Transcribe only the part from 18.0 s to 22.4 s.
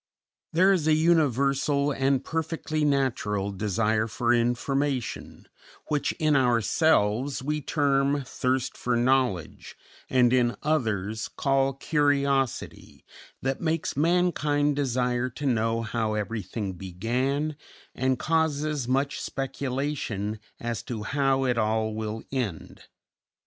causes much speculation as to how it all will